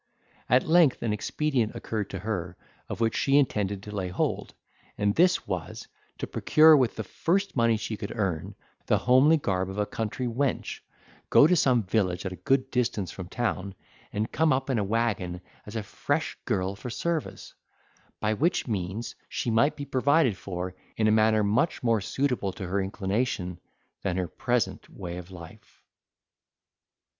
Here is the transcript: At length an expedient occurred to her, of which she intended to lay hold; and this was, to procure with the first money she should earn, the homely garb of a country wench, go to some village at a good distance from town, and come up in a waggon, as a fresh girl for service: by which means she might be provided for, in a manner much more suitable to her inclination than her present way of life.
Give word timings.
At 0.49 0.63
length 0.67 1.03
an 1.03 1.13
expedient 1.13 1.75
occurred 1.75 2.09
to 2.09 2.17
her, 2.21 2.57
of 2.89 3.01
which 3.01 3.15
she 3.15 3.37
intended 3.37 3.83
to 3.83 3.95
lay 3.95 4.07
hold; 4.09 4.55
and 4.97 5.13
this 5.13 5.45
was, 5.45 5.87
to 6.17 6.25
procure 6.25 6.75
with 6.75 6.95
the 6.95 7.03
first 7.03 7.55
money 7.55 7.77
she 7.77 7.95
should 7.95 8.17
earn, 8.17 8.55
the 8.87 8.97
homely 8.97 9.37
garb 9.37 9.69
of 9.69 9.77
a 9.77 9.85
country 9.85 10.25
wench, 10.25 10.79
go 11.29 11.45
to 11.45 11.55
some 11.55 11.83
village 11.83 12.25
at 12.25 12.31
a 12.31 12.35
good 12.47 12.71
distance 12.71 13.11
from 13.11 13.29
town, 13.29 13.75
and 14.11 14.31
come 14.31 14.51
up 14.51 14.71
in 14.71 14.79
a 14.79 14.83
waggon, 14.83 15.39
as 15.67 15.75
a 15.75 15.83
fresh 15.83 16.35
girl 16.45 16.75
for 16.75 16.89
service: 16.89 17.53
by 18.19 18.33
which 18.33 18.67
means 18.67 19.13
she 19.29 19.51
might 19.51 19.75
be 19.75 19.85
provided 19.85 20.35
for, 20.35 20.73
in 20.97 21.07
a 21.07 21.11
manner 21.11 21.43
much 21.43 21.83
more 21.83 22.01
suitable 22.01 22.51
to 22.51 22.65
her 22.65 22.81
inclination 22.81 23.59
than 24.01 24.17
her 24.17 24.27
present 24.27 24.89
way 24.89 25.17
of 25.17 25.29
life. 25.29 25.83